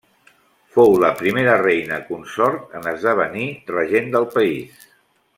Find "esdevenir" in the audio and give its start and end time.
2.95-3.45